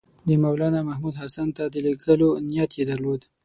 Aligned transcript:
د 0.27 0.29
مولنامحمود 0.43 1.15
حسن 1.21 1.47
ته 1.57 1.63
د 1.67 1.75
لېږلو 1.85 2.29
نیت 2.51 2.71
یې 2.79 2.83
درلود. 2.91 3.21